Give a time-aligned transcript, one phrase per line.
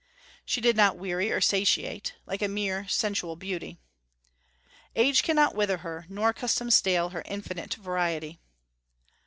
[0.45, 3.77] She did not weary or satiate, like a mere sensual beauty.
[4.95, 8.39] "Age cannot wither her, nor custom stale Her infinite variety."